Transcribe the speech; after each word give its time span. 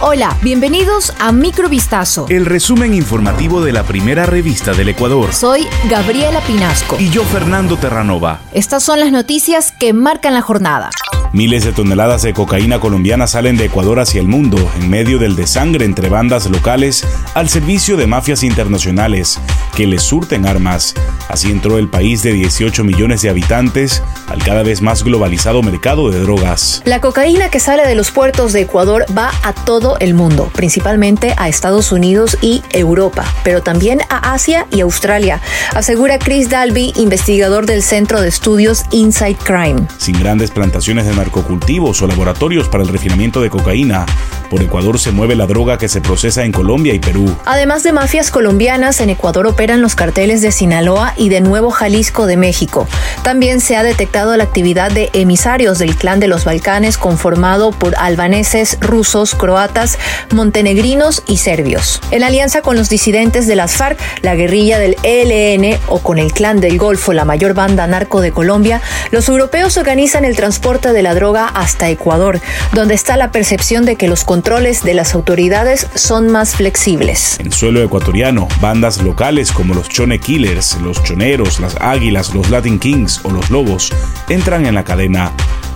Hola, 0.00 0.38
bienvenidos 0.42 1.12
a 1.18 1.32
Microvistazo. 1.32 2.26
El 2.28 2.46
resumen 2.46 2.94
informativo 2.94 3.60
de 3.60 3.72
la 3.72 3.82
primera 3.82 4.26
revista 4.26 4.72
del 4.72 4.90
Ecuador. 4.90 5.32
Soy 5.32 5.66
Gabriela 5.90 6.40
Pinasco. 6.42 6.96
Y 7.00 7.10
yo, 7.10 7.24
Fernando 7.24 7.76
Terranova. 7.76 8.38
Estas 8.52 8.84
son 8.84 9.00
las 9.00 9.10
noticias 9.10 9.72
que 9.72 9.92
marcan 9.92 10.34
la 10.34 10.40
jornada. 10.40 10.90
Miles 11.32 11.64
de 11.64 11.72
toneladas 11.72 12.22
de 12.22 12.32
cocaína 12.32 12.78
colombiana 12.78 13.26
salen 13.26 13.56
de 13.56 13.64
Ecuador 13.64 13.98
hacia 13.98 14.20
el 14.20 14.28
mundo 14.28 14.56
en 14.80 14.88
medio 14.88 15.18
del 15.18 15.34
desangre 15.34 15.84
entre 15.84 16.08
bandas 16.08 16.48
locales 16.48 17.04
al 17.34 17.48
servicio 17.48 17.96
de 17.96 18.06
mafias 18.06 18.44
internacionales 18.44 19.40
que 19.78 19.86
les 19.86 20.02
surten 20.02 20.44
armas. 20.44 20.92
Así 21.28 21.52
entró 21.52 21.78
el 21.78 21.88
país 21.88 22.24
de 22.24 22.32
18 22.32 22.82
millones 22.82 23.22
de 23.22 23.30
habitantes 23.30 24.02
al 24.26 24.42
cada 24.42 24.64
vez 24.64 24.82
más 24.82 25.04
globalizado 25.04 25.62
mercado 25.62 26.10
de 26.10 26.18
drogas. 26.18 26.82
La 26.84 27.00
cocaína 27.00 27.48
que 27.48 27.60
sale 27.60 27.86
de 27.86 27.94
los 27.94 28.10
puertos 28.10 28.52
de 28.52 28.62
Ecuador 28.62 29.06
va 29.16 29.30
a 29.44 29.52
todo 29.52 29.96
el 30.00 30.14
mundo, 30.14 30.50
principalmente 30.52 31.32
a 31.36 31.48
Estados 31.48 31.92
Unidos 31.92 32.36
y 32.42 32.64
Europa, 32.72 33.24
pero 33.44 33.62
también 33.62 34.00
a 34.10 34.32
Asia 34.32 34.66
y 34.72 34.80
Australia, 34.80 35.40
asegura 35.76 36.18
Chris 36.18 36.50
Dalby, 36.50 36.92
investigador 36.96 37.64
del 37.64 37.84
Centro 37.84 38.20
de 38.20 38.26
Estudios 38.26 38.82
Inside 38.90 39.36
Crime. 39.44 39.86
Sin 39.98 40.18
grandes 40.18 40.50
plantaciones 40.50 41.06
de 41.06 41.14
narcocultivos 41.14 42.02
o 42.02 42.08
laboratorios 42.08 42.68
para 42.68 42.82
el 42.82 42.88
refinamiento 42.88 43.40
de 43.40 43.50
cocaína, 43.50 44.06
por 44.50 44.62
Ecuador 44.62 44.98
se 44.98 45.12
mueve 45.12 45.36
la 45.36 45.46
droga 45.46 45.78
que 45.78 45.88
se 45.88 46.00
procesa 46.00 46.44
en 46.44 46.52
Colombia 46.52 46.94
y 46.94 46.98
Perú. 46.98 47.34
Además 47.44 47.82
de 47.82 47.92
mafias 47.92 48.30
colombianas, 48.30 49.00
en 49.00 49.10
Ecuador 49.10 49.46
operan 49.46 49.82
los 49.82 49.94
carteles 49.94 50.42
de 50.42 50.52
Sinaloa 50.52 51.14
y 51.16 51.28
de 51.28 51.40
Nuevo 51.40 51.70
Jalisco 51.70 52.26
de 52.26 52.36
México. 52.36 52.86
También 53.22 53.60
se 53.60 53.76
ha 53.76 53.82
detectado 53.82 54.36
la 54.36 54.44
actividad 54.44 54.90
de 54.90 55.10
emisarios 55.12 55.78
del 55.78 55.96
clan 55.96 56.20
de 56.20 56.28
los 56.28 56.44
Balcanes 56.44 56.98
conformado 56.98 57.72
por 57.72 57.94
albaneses, 57.98 58.78
rusos, 58.80 59.34
croatas, 59.34 59.98
montenegrinos 60.34 61.22
y 61.26 61.38
serbios. 61.38 62.00
En 62.10 62.24
alianza 62.24 62.62
con 62.62 62.76
los 62.76 62.88
disidentes 62.88 63.46
de 63.46 63.56
las 63.56 63.72
FARC, 63.72 63.98
la 64.22 64.34
guerrilla 64.34 64.78
del 64.78 64.96
ELN 65.02 65.78
o 65.88 65.98
con 66.00 66.18
el 66.18 66.32
clan 66.32 66.60
del 66.60 66.78
Golfo, 66.78 67.12
la 67.12 67.24
mayor 67.24 67.54
banda 67.54 67.86
narco 67.86 68.20
de 68.20 68.32
Colombia, 68.32 68.80
los 69.10 69.28
europeos 69.28 69.76
organizan 69.76 70.24
el 70.24 70.36
transporte 70.36 70.92
de 70.92 71.02
la 71.02 71.14
droga 71.14 71.46
hasta 71.46 71.88
Ecuador, 71.90 72.40
donde 72.72 72.94
está 72.94 73.16
la 73.16 73.30
percepción 73.30 73.84
de 73.84 73.96
que 73.96 74.08
los 74.08 74.24
controles 74.38 74.84
de 74.84 74.94
las 74.94 75.16
autoridades 75.16 75.88
son 75.96 76.30
más 76.30 76.54
flexibles. 76.54 77.40
En 77.40 77.50
suelo 77.50 77.82
ecuatoriano, 77.82 78.46
bandas 78.60 79.02
locales 79.02 79.50
como 79.50 79.74
los 79.74 79.88
Chone 79.88 80.20
Killers, 80.20 80.78
los 80.80 81.02
Choneros, 81.02 81.58
las 81.58 81.74
Águilas, 81.80 82.32
los 82.32 82.48
Latin 82.48 82.78
Kings 82.78 83.20
o 83.24 83.32
los 83.32 83.50
Lobos 83.50 83.92
entran 84.28 84.64
en 84.66 84.76
la 84.76 84.84
cadena. 84.84 85.32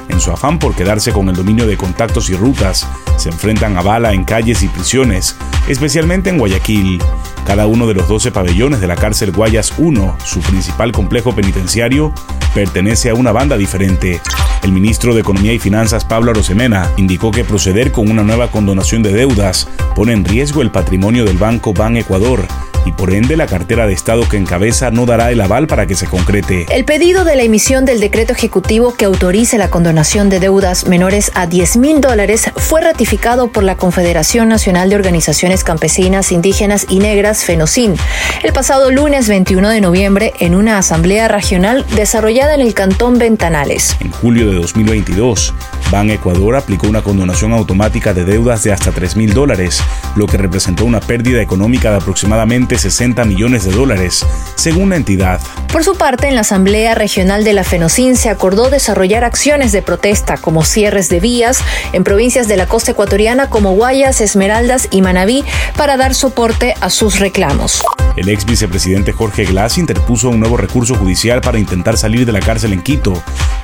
En 0.09 0.21
su 0.21 0.31
afán 0.31 0.61
por 0.61 0.77
quedarse 0.77 1.11
con 1.11 1.29
el 1.29 1.35
dominio 1.35 1.67
de 1.67 1.77
contactos 1.77 2.31
y 2.31 2.37
rutas, 2.37 2.87
se 3.17 3.31
enfrentan 3.31 3.77
a 3.77 3.83
bala 3.83 4.13
en 4.13 4.23
calles 4.23 4.63
y 4.63 4.69
prisiones, 4.69 5.35
especialmente 5.67 6.31
en 6.31 6.39
Guayaquil. 6.39 7.03
Cada 7.45 7.67
uno 7.67 7.89
de 7.89 7.95
los 7.95 8.07
12 8.07 8.31
pabellones 8.31 8.81
de 8.81 8.87
la 8.87 8.95
cárcel 8.95 9.33
Guayas 9.33 9.73
1, 9.77 10.19
su 10.25 10.39
principal 10.39 10.93
complejo 10.93 11.35
penitenciario, 11.35 12.15
pertenece 12.55 13.11
a 13.11 13.15
una 13.15 13.33
banda 13.33 13.57
diferente. 13.57 14.21
El 14.63 14.73
ministro 14.73 15.13
de 15.13 15.21
Economía 15.21 15.53
y 15.53 15.59
Finanzas, 15.59 16.05
Pablo 16.05 16.31
Arosemena, 16.31 16.89
indicó 16.97 17.33
que 17.33 17.45
proceder 17.45 17.91
con 17.91 18.09
una 18.11 18.23
nueva 18.23 18.51
condonación 18.51 19.03
de 19.03 19.13
deudas 19.13 19.69
pone 19.97 20.13
en 20.13 20.25
riesgo 20.25 20.63
el 20.63 20.71
patrimonio 20.71 21.25
del 21.25 21.37
Banco 21.37 21.75
Ban 21.75 21.97
Ecuador 21.97 22.47
y 22.85 22.93
por 22.93 23.13
ende 23.13 23.37
la 23.37 23.47
cartera 23.47 23.87
de 23.87 23.93
Estado 23.93 24.29
que 24.29 24.37
encabeza 24.37 24.91
no 24.91 25.07
dará 25.07 25.31
el 25.31 25.41
aval 25.41 25.67
para 25.67 25.87
que 25.87 25.95
se 25.95 26.07
concrete. 26.07 26.67
El 26.71 26.85
pedido 26.85 27.25
de 27.25 27.37
la 27.37 27.43
emisión 27.43 27.85
del 27.85 28.01
decreto 28.01 28.33
ejecutivo 28.33 28.95
que 28.95 29.05
autorice 29.05 29.59
la 29.59 29.71
condonación 29.71 30.29
de 30.29 30.41
deudas 30.41 30.87
menores 30.87 31.31
a 31.35 31.47
10 31.47 31.77
mil 31.77 32.01
dólares 32.01 32.51
fue 32.57 32.81
ratificado 32.81 33.49
por 33.49 33.63
la 33.63 33.77
Confederación 33.77 34.49
Nacional 34.49 34.91
de 34.91 34.97
Organizaciones 34.97 35.65
Campesinas, 35.65 36.33
Indígenas 36.33 36.87
y 36.89 36.99
Negras, 36.99 37.45
FENOCIN, 37.45 37.95
el 38.43 38.53
pasado 38.53 38.91
lunes 38.91 39.29
21 39.29 39.69
de 39.69 39.81
noviembre 39.81 40.33
en 40.41 40.55
una 40.55 40.79
asamblea 40.79 41.29
regional 41.29 41.85
desarrollada 41.95 42.55
en 42.55 42.61
el 42.61 42.75
Cantón 42.75 43.19
Ventanales. 43.19 43.97
En 44.01 44.11
julio 44.11 44.51
de 44.51 44.57
2022, 44.57 45.55
Ban 45.92 46.08
Ecuador 46.08 46.57
aplicó 46.57 46.86
una 46.86 47.03
condonación 47.03 47.53
automática 47.53 48.14
de 48.14 48.25
deudas 48.25 48.63
de 48.63 48.73
hasta 48.73 48.92
3 48.92 49.14
mil 49.17 49.35
dólares, 49.35 49.83
lo 50.17 50.27
que 50.27 50.39
representó 50.39 50.86
una 50.86 51.01
pérdida 51.01 51.42
económica 51.42 51.91
de 51.91 51.98
aproximadamente 51.98 52.79
60 52.79 53.27
millones 53.27 53.67
de 53.67 53.73
dólares, 53.73 54.25
según 54.55 54.89
la 54.89 54.97
entidad. 54.97 55.39
Por 55.70 55.85
su 55.85 55.95
parte, 55.95 56.29
en 56.29 56.35
la 56.35 56.41
Asamblea 56.41 56.95
Regional 56.95 57.45
de 57.45 57.53
la 57.53 57.63
FENOCIN 57.63 58.17
se 58.17 58.30
acordó 58.30 58.70
desarrollar 58.70 59.23
acciones 59.23 59.70
de 59.70 59.83
protesta 59.83 60.39
como 60.39 60.64
cierres 60.64 61.11
de 61.11 61.20
vías 61.20 61.63
en 61.92 62.05
provincias 62.05 62.48
de 62.48 62.57
la 62.57 62.67
costa 62.67 62.92
ecuatoriana 62.92 63.51
como 63.51 63.73
Guayas, 63.73 64.23
Esmeraldas 64.23 64.89
y 64.91 65.03
Manabí 65.03 65.45
para 65.77 65.98
dar 65.98 66.14
soporte 66.14 66.74
a 66.80 66.89
sus 66.89 67.19
reclamos. 67.19 67.83
El 68.17 68.29
ex 68.29 68.45
vicepresidente 68.45 69.13
Jorge 69.13 69.47
Glass 69.47 69.79
interpuso 69.79 70.29
un 70.29 70.41
nuevo 70.41 70.59
recurso 70.59 70.95
judicial 70.95 71.41
para 71.41 71.59
intentar 71.59 71.97
salir 71.97 72.27
de 72.27 72.33
la 72.33 72.41
cárcel 72.41 72.74
en 72.74 72.83
Quito, 72.83 73.14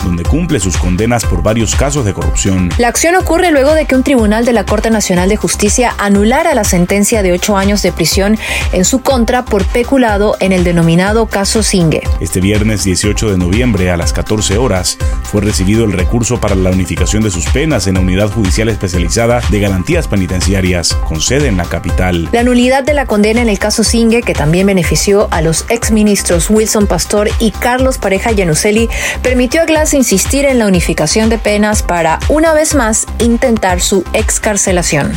donde 0.05 0.23
cumple 0.23 0.59
sus 0.59 0.79
condenas 0.79 1.25
por 1.25 1.43
varios 1.43 1.75
casos 1.75 2.07
de 2.07 2.15
corrupción. 2.19 2.71
La 2.79 2.89
acción 2.89 3.15
ocurre 3.15 3.51
luego 3.51 3.75
de 3.75 3.87
que 3.87 3.95
un 3.95 4.03
tribunal 4.03 4.45
de 4.45 4.53
la 4.53 4.65
Corte 4.65 4.91
Nacional 4.91 5.29
de 5.29 5.37
Justicia 5.37 5.95
anulara 5.99 6.55
la 6.55 6.65
sentencia 6.65 7.23
de 7.23 7.33
ocho 7.33 7.57
años 7.57 7.83
de 7.83 7.93
prisión 7.93 8.37
en 8.73 8.85
su 8.85 9.03
contra 9.03 9.45
por 9.45 9.65
peculado 9.65 10.37
en 10.41 10.53
el 10.53 10.65
denominado 10.65 11.27
caso 11.27 11.63
Singue. 11.63 12.03
Este 12.21 12.41
viernes 12.41 12.83
18 12.83 13.31
de 13.31 13.39
noviembre 13.39 13.91
a 13.91 13.97
las 13.97 14.13
14 14.13 14.59
horas 14.59 14.99
fue 15.29 15.43
recibido 15.43 15.85
el 15.85 15.93
recurso 15.93 16.41
para 16.41 16.55
la 16.55 16.71
unificación 16.71 17.23
de 17.23 17.31
sus 17.31 17.47
penas 17.47 17.87
en 17.87 17.95
la 17.95 18.01
Unidad 18.01 18.31
Judicial 18.31 18.69
Especializada 18.69 19.43
de 19.51 19.61
Garantías 19.61 20.09
Penitenciarias, 20.09 20.95
con 21.07 21.21
sede 21.21 21.49
en 21.49 21.59
la 21.59 21.65
capital. 21.65 22.29
La 22.33 22.43
nulidad 22.43 22.83
de 22.83 22.95
la 22.95 23.07
condena 23.07 23.43
en 23.43 23.49
el 23.49 23.59
caso 23.59 23.85
Singue, 23.85 24.23
que 24.23 24.33
también 24.33 24.67
benefició 24.67 25.29
a 25.31 25.43
los 25.43 25.67
exministros 25.69 26.49
Wilson 26.49 26.87
Pastor 26.87 27.29
y 27.39 27.51
Carlos 27.51 27.99
Pareja 27.99 28.33
Yanuseli, 28.33 28.89
permitió 29.23 29.63
a 29.63 29.67
Glass 29.67 29.93
insistir 29.93 30.47
en 30.47 30.59
la 30.59 30.67
unificación 30.67 31.29
de 31.29 31.39
penas 31.39 31.83
para, 31.83 32.19
una 32.29 32.55
vez 32.55 32.75
más, 32.75 33.07
intentar 33.19 33.81
su 33.81 34.05
excarcelación. 34.15 35.13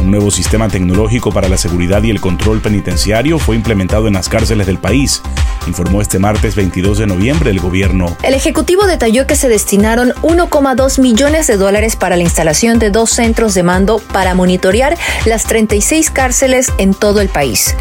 Un 0.00 0.12
nuevo 0.12 0.30
sistema 0.30 0.68
tecnológico 0.68 1.32
para 1.32 1.48
la 1.48 1.56
seguridad 1.56 2.02
y 2.02 2.10
el 2.10 2.20
control 2.20 2.60
penitenciario 2.60 3.38
fue 3.38 3.56
implementado 3.56 4.06
en 4.06 4.14
las 4.14 4.28
cárceles 4.28 4.66
del 4.66 4.78
país, 4.78 5.22
informó 5.66 6.00
este 6.00 6.18
martes 6.18 6.54
22 6.54 6.98
de 6.98 7.06
noviembre 7.06 7.50
el 7.50 7.60
gobierno. 7.60 8.16
El 8.22 8.34
Ejecutivo 8.34 8.86
detalló 8.86 9.26
que 9.26 9.34
se 9.34 9.48
destinaron 9.48 10.12
1,2 10.22 11.00
millones 11.00 11.46
de 11.48 11.56
dólares 11.56 11.96
para 11.96 12.16
la 12.16 12.22
instalación 12.22 12.78
de 12.78 12.90
dos 12.90 13.10
centros 13.10 13.54
de 13.54 13.64
mando 13.64 13.98
para 14.12 14.34
monitorear 14.34 14.96
las 15.24 15.44
36 15.44 16.10
cárceles 16.10 16.72
en 16.78 16.94
todo 16.94 17.20
el 17.20 17.28
país. 17.28 17.74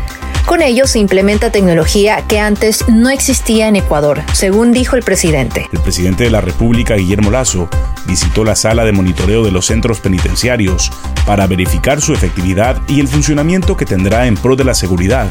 Con 0.47 0.61
ello 0.61 0.87
se 0.87 0.99
implementa 0.99 1.51
tecnología 1.51 2.23
que 2.25 2.39
antes 2.39 2.87
no 2.87 3.09
existía 3.09 3.67
en 3.67 3.75
Ecuador, 3.75 4.23
según 4.31 4.71
dijo 4.71 4.95
el 4.95 5.03
presidente. 5.03 5.67
El 5.73 5.81
presidente 5.81 6.23
de 6.23 6.29
la 6.29 6.39
República, 6.39 6.95
Guillermo 6.95 7.31
Lazo, 7.31 7.67
visitó 8.07 8.43
la 8.43 8.55
sala 8.55 8.85
de 8.85 8.91
monitoreo 8.91 9.43
de 9.43 9.51
los 9.51 9.67
centros 9.67 9.99
penitenciarios 9.99 10.91
para 11.25 11.45
verificar 11.45 12.01
su 12.01 12.13
efectividad 12.13 12.81
y 12.87 12.99
el 12.99 13.07
funcionamiento 13.07 13.77
que 13.77 13.85
tendrá 13.85 14.25
en 14.25 14.35
pro 14.35 14.55
de 14.55 14.63
la 14.63 14.73
seguridad 14.73 15.29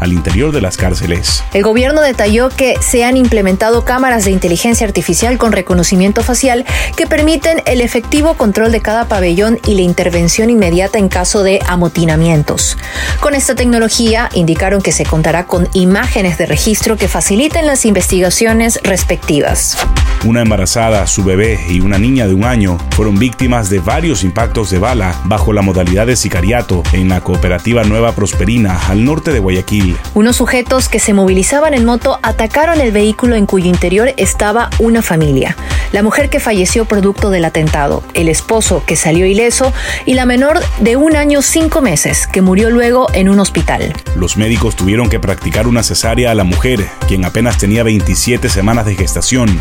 al 0.00 0.12
interior 0.12 0.52
de 0.52 0.60
las 0.60 0.76
cárceles. 0.76 1.42
El 1.52 1.62
gobierno 1.62 2.00
detalló 2.00 2.48
que 2.48 2.76
se 2.80 3.04
han 3.04 3.16
implementado 3.16 3.84
cámaras 3.84 4.24
de 4.24 4.30
inteligencia 4.30 4.86
artificial 4.86 5.38
con 5.38 5.52
reconocimiento 5.52 6.22
facial 6.22 6.64
que 6.96 7.06
permiten 7.06 7.62
el 7.66 7.80
efectivo 7.80 8.34
control 8.34 8.72
de 8.72 8.80
cada 8.80 9.06
pabellón 9.06 9.58
y 9.66 9.74
la 9.74 9.82
intervención 9.82 10.50
inmediata 10.50 10.98
en 10.98 11.08
caso 11.08 11.42
de 11.42 11.60
amotinamientos. 11.66 12.76
Con 13.20 13.34
esta 13.34 13.54
tecnología 13.54 14.28
indicaron 14.34 14.82
que 14.82 14.92
se 14.92 15.04
contará 15.04 15.46
con 15.46 15.68
imágenes 15.72 16.38
de 16.38 16.46
registro 16.46 16.96
que 16.96 17.08
faciliten 17.08 17.66
las 17.66 17.84
investigaciones 17.84 18.80
respectivas. 18.82 19.76
Una 20.24 20.42
embarazada, 20.42 21.06
su 21.06 21.22
bebé 21.22 21.60
y 21.68 21.80
una 21.80 21.98
niña 21.98 22.26
de 22.26 22.34
un 22.34 22.44
año 22.44 22.76
fueron 22.90 23.18
víctimas 23.18 23.70
de 23.70 23.78
varios 23.78 24.24
impactos 24.24 24.70
de 24.70 24.78
bala 24.78 25.14
bajo 25.24 25.52
la 25.52 25.62
modalidad 25.62 26.06
de 26.06 26.16
sicariato 26.16 26.82
en 26.92 27.08
la 27.08 27.20
cooperativa 27.20 27.84
Nueva 27.84 28.12
Prosperina 28.12 28.78
al 28.88 29.04
norte 29.04 29.32
de 29.32 29.38
Guayaquil. 29.38 29.87
Unos 30.14 30.36
sujetos 30.36 30.88
que 30.88 30.98
se 30.98 31.14
movilizaban 31.14 31.74
en 31.74 31.84
moto 31.84 32.18
atacaron 32.22 32.80
el 32.80 32.92
vehículo 32.92 33.36
en 33.36 33.46
cuyo 33.46 33.68
interior 33.68 34.12
estaba 34.16 34.70
una 34.78 35.02
familia. 35.02 35.56
La 35.92 36.02
mujer 36.02 36.28
que 36.28 36.40
falleció 36.40 36.84
producto 36.84 37.30
del 37.30 37.44
atentado, 37.44 38.02
el 38.14 38.28
esposo 38.28 38.82
que 38.86 38.96
salió 38.96 39.26
ileso 39.26 39.72
y 40.04 40.14
la 40.14 40.26
menor 40.26 40.60
de 40.80 40.96
un 40.96 41.16
año 41.16 41.40
cinco 41.42 41.80
meses 41.80 42.26
que 42.26 42.42
murió 42.42 42.70
luego 42.70 43.06
en 43.14 43.28
un 43.28 43.40
hospital. 43.40 43.94
Los 44.14 44.36
médicos 44.36 44.76
tuvieron 44.76 45.08
que 45.08 45.20
practicar 45.20 45.66
una 45.66 45.82
cesárea 45.82 46.30
a 46.30 46.34
la 46.34 46.44
mujer, 46.44 46.88
quien 47.06 47.24
apenas 47.24 47.58
tenía 47.58 47.82
27 47.82 48.48
semanas 48.48 48.86
de 48.86 48.96
gestación. 48.96 49.60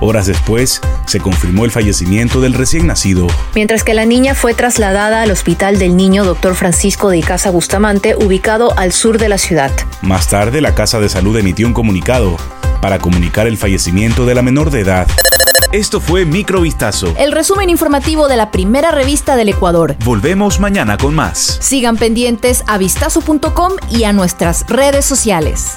Horas 0.00 0.26
después, 0.26 0.80
se 1.06 1.20
confirmó 1.20 1.64
el 1.64 1.70
fallecimiento 1.70 2.40
del 2.40 2.54
recién 2.54 2.86
nacido. 2.86 3.26
Mientras 3.54 3.84
que 3.84 3.94
la 3.94 4.04
niña 4.04 4.34
fue 4.34 4.54
trasladada 4.54 5.22
al 5.22 5.30
Hospital 5.30 5.78
del 5.78 5.96
Niño 5.96 6.24
Dr. 6.24 6.54
Francisco 6.54 7.10
de 7.10 7.20
Casa 7.20 7.50
Bustamante, 7.50 8.14
ubicado 8.16 8.76
al 8.78 8.92
sur 8.92 9.18
de 9.18 9.28
la 9.28 9.38
ciudad. 9.38 9.70
Más 10.02 10.28
tarde, 10.28 10.60
la 10.60 10.74
Casa 10.74 11.00
de 11.00 11.08
Salud 11.08 11.36
emitió 11.36 11.66
un 11.66 11.74
comunicado 11.74 12.36
para 12.80 12.98
comunicar 12.98 13.46
el 13.46 13.56
fallecimiento 13.56 14.26
de 14.26 14.34
la 14.34 14.42
menor 14.42 14.70
de 14.70 14.80
edad. 14.80 15.06
Esto 15.72 16.00
fue 16.00 16.24
Microvistazo. 16.24 17.14
El 17.18 17.32
resumen 17.32 17.70
informativo 17.70 18.28
de 18.28 18.36
la 18.36 18.50
primera 18.50 18.92
revista 18.92 19.36
del 19.36 19.48
Ecuador. 19.48 19.96
Volvemos 20.04 20.60
mañana 20.60 20.96
con 20.96 21.14
más. 21.14 21.58
Sigan 21.60 21.96
pendientes 21.96 22.62
a 22.66 22.78
vistazo.com 22.78 23.72
y 23.90 24.04
a 24.04 24.12
nuestras 24.12 24.64
redes 24.68 25.04
sociales. 25.04 25.76